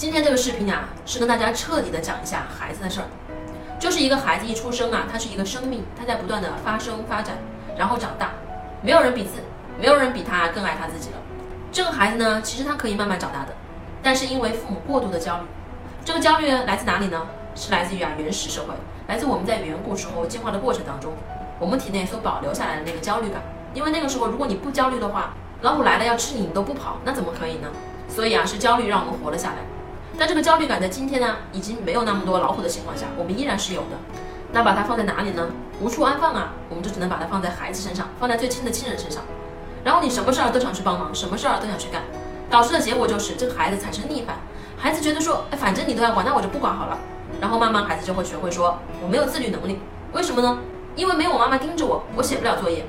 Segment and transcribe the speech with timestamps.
[0.00, 3.06] 今天这个视频啊，是跟大家彻底的讲一下孩子的事儿。
[3.78, 7.36] 就是一个孩子一出生啊，他是一个生命，他在不断的发生发展，
[7.76, 8.30] 然后长大。
[8.80, 9.42] 没有人比自，
[9.78, 11.16] 没有人比他更爱他自己了。
[11.70, 13.52] 这个孩子呢，其实他可以慢慢长大的，
[14.02, 15.44] 但是因为父母过度的焦虑，
[16.02, 17.26] 这个焦虑来自哪里呢？
[17.54, 18.72] 是来自于啊原始社会，
[19.06, 21.12] 来自我们在远古时候进化的过程当中，
[21.58, 23.42] 我们体内所保留下来的那个焦虑感。
[23.74, 27.68] 因为那个时候，如果你不焦虑的话，老虎来了要吃你，你都不跑，那怎么可以呢？
[28.08, 29.56] 所以啊，是焦虑让我们活了下来。
[30.18, 33.96] 但这个焦虑感在今天呢，已经没有那么多老虎的情况下，我们依然是有的。
[34.52, 35.46] 那把它放在哪里呢？
[35.80, 39.22] 无处安放啊，我们就只能把它放在孩子身上，放在最亲的亲人身上。
[39.84, 42.02] 然后你什么事儿都想去帮忙，什么事儿都想去干，
[42.50, 44.36] 导致的结果就是这个孩子产生逆反。
[44.76, 46.98] 孩子觉得说，哎，反正你都要管，那我就不管好了。
[47.40, 49.78] 然后慢慢孩子就会学会说，我没有自律能力。
[50.12, 50.58] 为什么呢？
[50.96, 52.82] 因为没有我妈妈盯着我，我写不了作业；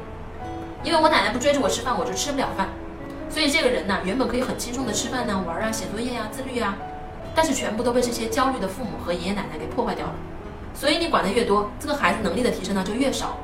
[0.83, 2.67] 因为我奶奶不追着我吃饭，我就吃不了饭。
[3.29, 6.75] 所以这个人呢，原本可以很轻松的吃饭呢、玩啊、写作业呀、自律啊。
[7.41, 10.13] 但是全部都被这些焦虑的父母和爷爷奶奶给破坏掉了，
[10.75, 13.35] 所以你管的越多，这个孩子能力的提升呢就越少。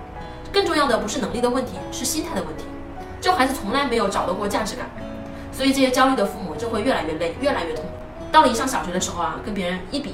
[0.53, 2.65] 更重要的不是能力的问题，是心态的问题。
[3.19, 4.85] 这孩子从来没有找到过价值感，
[5.51, 7.83] 所以这些焦虑的父母就会越来越累，越来越痛。
[8.31, 10.13] 到了一上小学的时候啊，跟别人一比，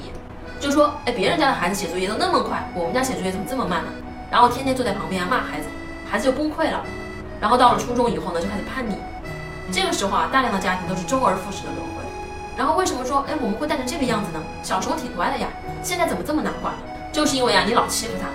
[0.58, 3.90] 就说，哎，别人家的孩子写作业都那么快，我们家写作业怎么这么慢呢？
[4.30, 5.66] 然后天天坐在旁边骂孩子，
[6.10, 6.82] 孩子就崩溃了。
[7.38, 8.94] 然后到了初中以后呢，就开始叛逆。
[9.70, 12.02] 这个时候啊，大量的家庭都是周而复始的轮回。
[12.56, 14.40] 然后为什么说，哎，我们会带成这个样子呢？
[14.62, 15.48] 小时候挺乖的呀，
[15.82, 16.72] 现在怎么这么难管？
[17.12, 18.28] 就是因为啊，你老欺负他。